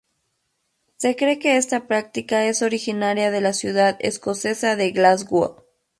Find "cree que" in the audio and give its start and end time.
1.15-1.57